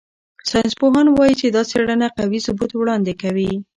[0.49, 3.51] ساینسپوهان وايي چې دا څېړنه قوي ثبوت وړاندې کوي.